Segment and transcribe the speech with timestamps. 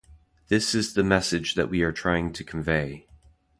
[0.47, 3.05] This is the message that we are trying to convey.